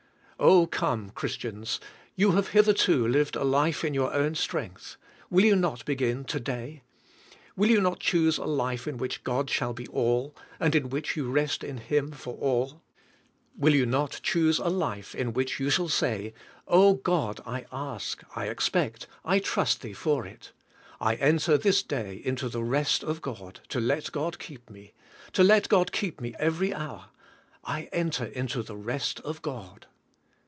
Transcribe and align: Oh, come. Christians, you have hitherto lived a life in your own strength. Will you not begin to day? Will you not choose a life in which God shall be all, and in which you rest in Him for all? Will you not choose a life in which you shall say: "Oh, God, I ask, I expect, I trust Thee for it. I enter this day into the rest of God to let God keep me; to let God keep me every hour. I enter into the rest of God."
Oh, 0.43 0.65
come. 0.65 1.11
Christians, 1.11 1.79
you 2.15 2.31
have 2.31 2.47
hitherto 2.47 3.07
lived 3.07 3.35
a 3.35 3.43
life 3.43 3.83
in 3.83 3.93
your 3.93 4.11
own 4.11 4.33
strength. 4.33 4.95
Will 5.29 5.45
you 5.45 5.55
not 5.55 5.85
begin 5.85 6.23
to 6.25 6.39
day? 6.39 6.81
Will 7.55 7.69
you 7.69 7.79
not 7.79 7.99
choose 7.99 8.39
a 8.39 8.45
life 8.45 8.87
in 8.87 8.97
which 8.97 9.23
God 9.23 9.51
shall 9.51 9.71
be 9.71 9.85
all, 9.89 10.35
and 10.59 10.73
in 10.73 10.89
which 10.89 11.15
you 11.15 11.29
rest 11.29 11.63
in 11.63 11.77
Him 11.77 12.09
for 12.11 12.33
all? 12.37 12.81
Will 13.55 13.75
you 13.75 13.85
not 13.85 14.19
choose 14.23 14.57
a 14.57 14.67
life 14.67 15.13
in 15.13 15.33
which 15.33 15.59
you 15.59 15.69
shall 15.69 15.89
say: 15.89 16.33
"Oh, 16.67 16.95
God, 16.95 17.39
I 17.45 17.67
ask, 17.71 18.23
I 18.35 18.47
expect, 18.49 19.05
I 19.23 19.37
trust 19.37 19.81
Thee 19.83 19.93
for 19.93 20.25
it. 20.25 20.53
I 20.99 21.17
enter 21.17 21.55
this 21.55 21.83
day 21.83 22.19
into 22.25 22.49
the 22.49 22.63
rest 22.63 23.03
of 23.03 23.21
God 23.21 23.59
to 23.69 23.79
let 23.79 24.11
God 24.11 24.39
keep 24.39 24.71
me; 24.71 24.93
to 25.33 25.43
let 25.43 25.69
God 25.69 25.91
keep 25.91 26.19
me 26.19 26.33
every 26.39 26.73
hour. 26.73 27.11
I 27.63 27.89
enter 27.93 28.25
into 28.25 28.63
the 28.63 28.75
rest 28.77 29.19
of 29.19 29.43
God." 29.43 29.85